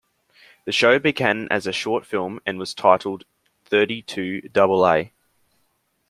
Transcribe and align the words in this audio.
The 0.65 0.71
show 0.71 0.97
began 0.97 1.47
as 1.51 1.67
a 1.67 1.71
short 1.71 2.07
film 2.07 2.39
and 2.43 2.57
was 2.57 2.73
titled 2.73 3.23
"Thirty-Two 3.65 4.41
Double 4.51 4.83
A". 4.87 5.11